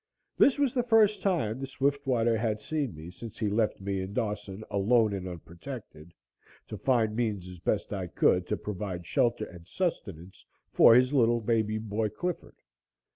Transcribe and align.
This 0.35 0.57
was 0.57 0.73
the 0.73 0.81
first 0.81 1.21
time 1.21 1.59
that 1.59 1.67
Swiftwater 1.67 2.35
had 2.35 2.59
seen 2.59 2.95
me 2.95 3.11
since 3.11 3.37
he 3.37 3.49
left 3.49 3.79
me 3.79 4.01
in 4.01 4.15
Dawson 4.15 4.63
alone 4.71 5.13
and 5.13 5.27
unprotected, 5.27 6.11
to 6.69 6.75
find 6.79 7.15
means 7.15 7.47
as 7.47 7.59
best 7.59 7.93
I 7.93 8.07
could 8.07 8.47
to 8.47 8.57
provide 8.57 9.05
shelter 9.05 9.45
and 9.45 9.67
sustenance 9.67 10.43
for 10.73 10.95
his 10.95 11.13
little 11.13 11.39
baby 11.39 11.77
boy, 11.77 12.09
Clifford. 12.09 12.55